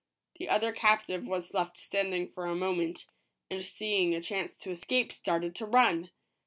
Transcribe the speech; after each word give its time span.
The 0.39 0.49
other 0.49 0.71
captive 0.71 1.27
was 1.27 1.53
left 1.53 1.77
standing 1.77 2.27
for 2.31 2.47
a 2.47 2.55
moment, 2.55 3.05
and 3.51 3.63
seeing 3.63 4.15
a 4.15 4.19
chance 4.21 4.57
to 4.57 4.71
escape, 4.71 5.11
started 5.13 5.53
to 5.57 5.67
run. 5.67 6.09